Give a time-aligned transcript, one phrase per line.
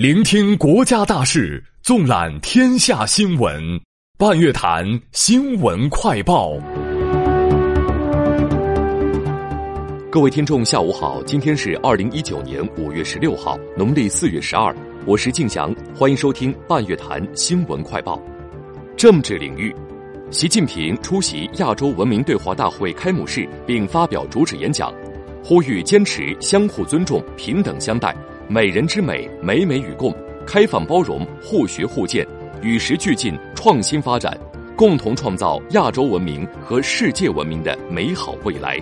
[0.00, 3.78] 聆听国家大事，纵览天下新闻。
[4.16, 6.54] 半月谈新闻快报。
[10.10, 14.74] 各位听众，下午好，今天是二零一九年五月十六号，农历四月十二，
[15.04, 18.18] 我是敬翔，欢迎收听半月谈新闻快报。
[18.96, 19.70] 政治领域，
[20.30, 24.90] 习近平出席亚洲文明对话大会开幕式并发表主旨演讲，
[25.44, 28.16] 呼吁坚持相互尊重、平等相待。
[28.52, 30.12] 美人之美，美美与共，
[30.44, 32.26] 开放包容，互学互鉴，
[32.62, 34.36] 与时俱进，创新发展，
[34.76, 38.76] 共同创造亚洲文明和世界文明的美好未来。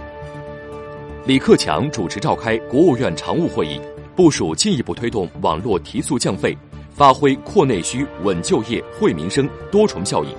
[1.27, 3.79] 李克强主持召开国务院常务会议，
[4.17, 6.57] 部署进一步推动网络提速降费，
[6.91, 10.31] 发挥扩内需、稳就业、惠民生多重效应，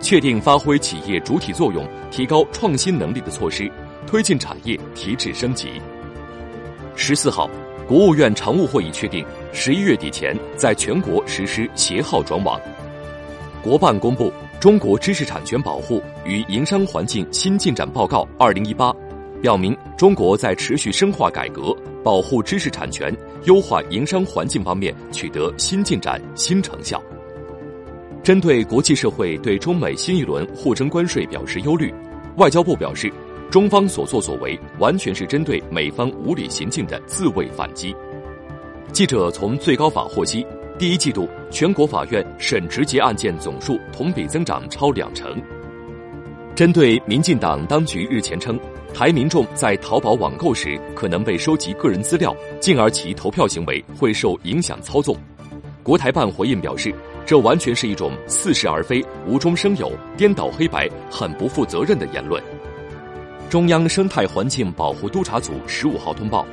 [0.00, 3.70] 确定发挥企业主体作用、提高创新能力的措施，
[4.06, 5.72] 推进产业提质升级。
[6.96, 7.50] 十四号。
[7.92, 12.58] 国务院常务会议确定，十一月底前在全国实施携号转网。
[13.62, 18.90] 国办公布《中国知识产权保护与营商环境新进展报告（二零一八）》，
[19.42, 26.98] 表明中国在持续深化改革、保护知识产权、优化营商环境方面取得新进展、新成效。
[28.22, 31.92] 针对国际社会对中美新一轮互征关税表示忧虑，
[32.38, 33.12] 外交部表示。
[33.52, 37.94] 中方所作所为完全是针对美方无理行径的自卫反击。
[38.92, 40.46] 记者从最高法获悉，
[40.78, 45.38] 第一季度全国法院审直结案件总数同比增长超两成。
[46.54, 48.58] 针对民进党当局日前称，
[48.94, 55.14] 台民众在淘宝网购时可能被收集个人资料，进而其投票行为会受影响操纵，
[55.82, 56.90] 国台办回应表示，
[57.26, 62.42] 这完全是一种似是而非、无中生有、颠倒黑白、很不负责任的言论。
[63.52, 66.46] 中央生态环境保护督察组十五号通报，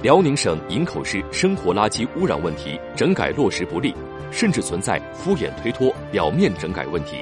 [0.00, 3.94] 辽宁省营口市生活垃圾污染问题整改落实不力，
[4.30, 7.18] 甚至存在敷衍推脱、表面整改问题。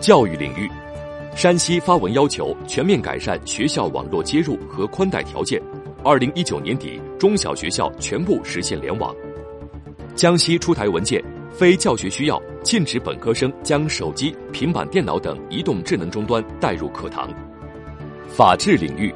[0.00, 0.70] 教育领域，
[1.34, 5.60] 山西发文要求全面改善学校网络接入和宽带条件，
[6.02, 9.14] 二零一九年底中小学校全部实现联网。
[10.14, 11.22] 江西出台文件，
[11.52, 17.28] 非教学需要禁止本科生将手机、平板电脑等移动智能终端带入课堂。
[18.36, 19.10] 法治领域，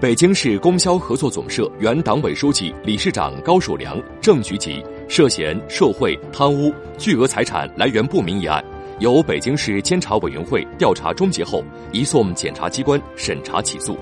[0.00, 8.60] 北京市供销合作总社原党委书记、理事长高守良正局级涉嫌受贿、贪污、巨额财产来源不明一案，
[8.98, 13.96] 由北京市监察委员会调查终结后，移送检察机关审查起诉。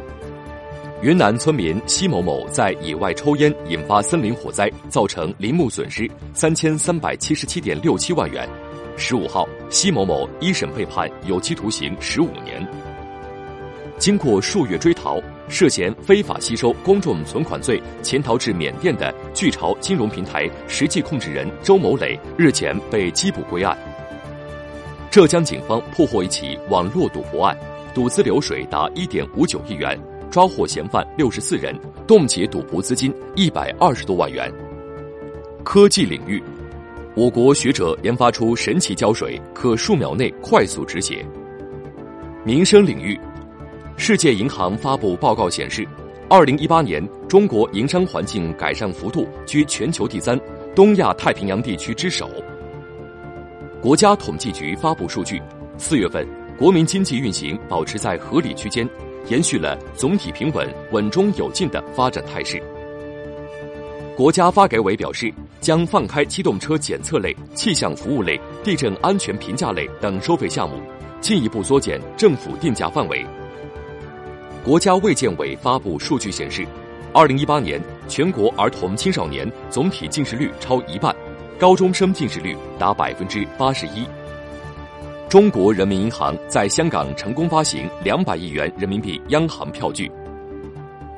[1.02, 8.48] 云南村民奚某某在野外抽烟引发森林火灾，造成林木损失三千三百七十七点六七万元。
[8.96, 12.66] 十五号，奚某某一审被判有期徒刑十五年。
[13.98, 15.18] 经过数月追逃，
[15.48, 23.76] 涉嫌非法吸收公众存款罪潜逃至缅甸的巨潮金融平台实际控制人周某磊日前被缉捕归案。
[25.10, 27.56] 浙江警方破获一起网络赌博案，
[27.94, 29.98] 赌资流水达一点五九亿元，
[30.30, 31.74] 抓获嫌犯六十四人，
[32.06, 34.52] 冻结赌博资金一百二十多万元。
[35.64, 36.42] 科技领域，
[37.14, 41.24] 我国学者研发出神奇胶水，可数秒内快速止血。
[42.44, 43.18] 民生领域。
[43.98, 45.86] 世界银行发布报告显示，
[46.28, 50.38] 二零一八年中国营商环境改善幅度居全球第三，
[50.74, 52.30] 东亚太平洋地区之首。
[53.80, 55.40] 国家统计局发布数据，
[55.78, 56.26] 四月份
[56.58, 58.86] 国民经济运行保持在合理区间，
[59.30, 62.62] 延续了总体平稳、稳中有进的发展态势。
[64.14, 70.76] 国家发改委表示，将放开机动车检测类、气象服务类、地震安全评价类等收费项目，
[71.22, 73.24] 进一步缩减政府定价范围。
[74.66, 76.66] 国家卫健委发布数据显示，
[77.12, 81.14] 二零一八年全国儿童青少年总体近视率超一半，
[81.56, 84.04] 高中生近视率达百分之八十一。
[85.28, 90.10] 中国人民银行在香港成功发行两百亿元人民币央行票据。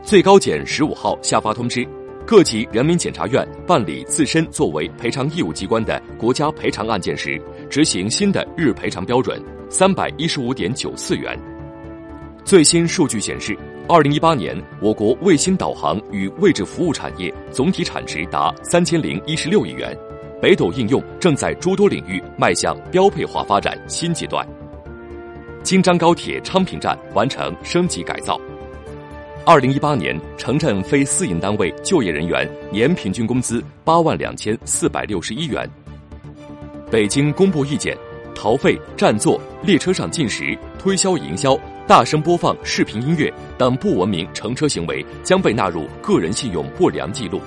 [0.02, 1.88] 最高检十五号下发通知，
[2.26, 7.40] 各级人民检察院办理自身作为赔偿义务机关的国家赔偿案件时，
[7.70, 11.57] 执行新的日赔偿标准三百一十五点九四元。
[12.48, 13.54] 最新数据显示，
[13.86, 19.94] 二零一八年我国卫星导航与位置服务产业总体产值达三千零一十六亿元，
[20.40, 24.48] 北斗应用正在诸多领域迈向标配化发展新阶段。
[25.62, 28.40] 京张高铁昌平站完成升级改造。
[29.44, 35.70] 二零一八年城镇非私营单位就业人员年平均工资八万两千四百六十一元。
[36.90, 37.94] 北京公布意见，
[38.34, 41.54] 逃费、占座、列车上进食、推销营销。
[41.88, 47.40] 大声播放视频音乐等不文明乘车行为将被纳入个人信用不良记录。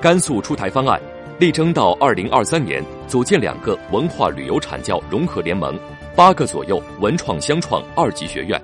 [0.00, 1.02] 甘肃出台方案，
[1.36, 5.76] 力争到二零二三年组建两个文化旅游产教融合联盟，
[6.14, 8.62] 八个左右文创相创二级学院。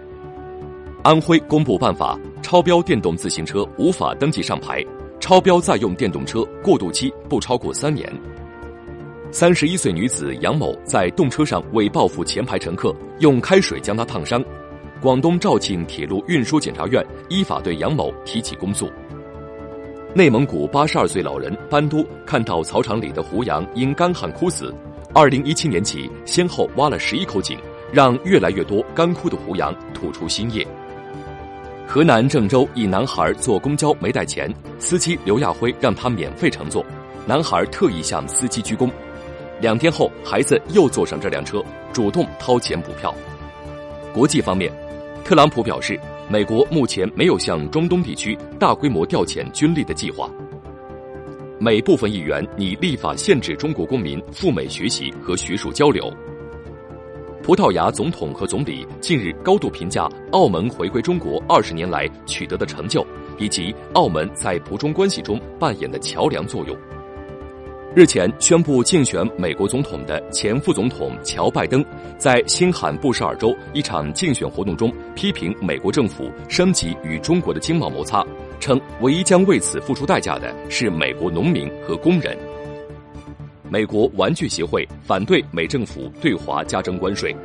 [1.02, 4.80] 安徽公布办法，超标电动自行车无法登记上牌，
[5.18, 8.08] 超标在用电动车过渡期不超过三年。
[9.34, 14.44] 三十一岁女子杨某在动车上为报复前排乘客，用开水将他烫伤。
[15.00, 18.92] 广东肇庆铁路运输检察院依法对杨某提起公诉。
[20.14, 24.72] 内蒙古八十二岁老人班都看到草场里的胡杨因干旱枯死，
[25.14, 27.58] 二零一七年起先后挖了十一口井，
[27.90, 30.64] 让越来越多干枯的胡杨吐出新叶。
[31.86, 36.84] 河南郑州一男孩坐公交没带钱，司机刘亚辉让他免费乘坐，
[37.26, 38.90] 男孩特意向司机鞠躬。
[39.62, 41.62] 两天后，孩子又坐上这辆车，
[41.92, 43.14] 主动掏钱补票。
[44.12, 44.72] 国际方面，
[45.24, 45.96] 特朗普表示，
[46.28, 50.28] 美国目前没有向中东地区大规模调遣军力的计划。
[51.60, 56.12] 美部分议员拟立法限制中国公民赴美学习和学术交流。
[57.40, 63.06] 葡萄牙总统和总理近日高度评价澳门回归中国二十年来取得的成就，
[63.38, 66.76] 以及澳门在葡中关系中扮演的桥梁作用。
[67.94, 71.84] 日前宣布竞选美国总统的前副总统乔·拜登，
[72.16, 78.24] 在新罕布什尔州一场竞选活动中批评美国政府升级与中国的经贸摩擦，
[78.58, 82.34] 称唯一将为此付出代价的是美国农民和工人。
[83.68, 87.36] 美国玩具协会反对美政府对华加征关税。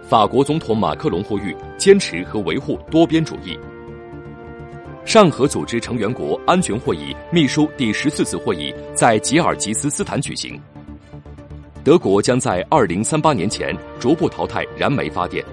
[0.00, 3.58] 法国总统马克龙呼吁坚持和维护多边主义。
[5.04, 10.60] 上合组织成员国安全会议秘书第十四次会议在吉尔吉斯斯坦举行。
[11.82, 15.44] 德国将在二零三八年前逐步淘汰燃煤发电。